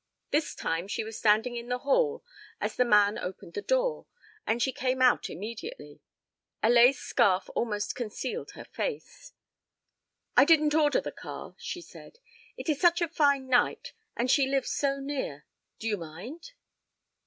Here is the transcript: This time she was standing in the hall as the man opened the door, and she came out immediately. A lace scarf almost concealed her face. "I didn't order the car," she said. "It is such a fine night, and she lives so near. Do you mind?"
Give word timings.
This 0.31 0.55
time 0.55 0.87
she 0.87 1.03
was 1.03 1.19
standing 1.19 1.55
in 1.55 1.69
the 1.69 1.77
hall 1.77 2.23
as 2.59 2.75
the 2.75 2.83
man 2.83 3.19
opened 3.19 3.53
the 3.53 3.61
door, 3.61 4.07
and 4.47 4.59
she 4.59 4.71
came 4.71 4.99
out 4.99 5.29
immediately. 5.29 6.01
A 6.63 6.71
lace 6.71 6.97
scarf 6.99 7.51
almost 7.53 7.93
concealed 7.93 8.53
her 8.53 8.65
face. 8.65 9.33
"I 10.35 10.43
didn't 10.43 10.73
order 10.73 11.01
the 11.01 11.11
car," 11.11 11.53
she 11.59 11.81
said. 11.81 12.17
"It 12.57 12.67
is 12.67 12.81
such 12.81 12.99
a 12.99 13.07
fine 13.07 13.47
night, 13.47 13.93
and 14.17 14.31
she 14.31 14.47
lives 14.47 14.71
so 14.71 14.99
near. 14.99 15.45
Do 15.77 15.87
you 15.87 15.97
mind?" 15.97 16.53